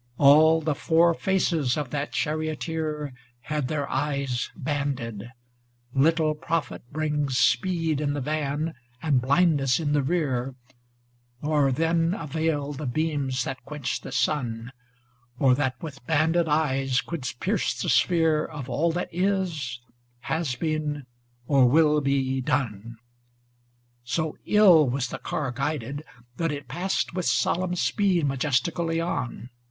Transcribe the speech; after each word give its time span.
All 0.17 0.61
the 0.61 0.73
four 0.73 1.13
faces 1.13 1.77
of 1.77 1.91
that 1.91 2.11
charioteer 2.11 3.13
99 3.13 3.17
Had 3.41 3.67
their 3.67 3.87
eyes 3.87 4.49
banded; 4.55 5.29
little 5.93 6.33
profit 6.33 6.81
brings 6.91 7.37
FRAGMENTS 7.37 7.55
473 7.61 7.75
Speed 7.75 8.01
in 8.01 8.13
the 8.15 8.19
van 8.19 8.73
and 9.03 9.21
blindness 9.21 9.79
in 9.79 9.91
the 9.93 10.01
rear, 10.01 10.55
Nor 11.43 11.71
then 11.71 12.15
avail 12.15 12.73
the 12.73 12.87
beams 12.87 13.43
that 13.43 13.63
quench 13.63 14.01
the 14.01 14.11
sun, 14.11 14.71
ŌĆö 14.71 15.35
Or 15.45 15.53
that 15.53 15.75
with 15.83 16.03
banded 16.07 16.47
eyes 16.47 16.99
could 17.01 17.31
pierce 17.39 17.79
the 17.79 17.87
sphere 17.87 18.43
Of 18.43 18.67
all 18.71 18.91
that 18.93 19.09
is, 19.11 19.81
has 20.21 20.55
been 20.55 21.05
or 21.45 21.67
will 21.69 22.01
be 22.01 22.41
done; 22.41 22.97
So 24.03 24.35
ill 24.47 24.89
was 24.89 25.09
the 25.09 25.19
car 25.19 25.51
guided 25.51 25.97
ŌĆö 25.97 26.03
but 26.37 26.51
it 26.51 26.67
passed 26.67 27.13
With 27.13 27.25
solemn 27.25 27.75
speed 27.75 28.25
majestically 28.25 28.99
on. 28.99 29.51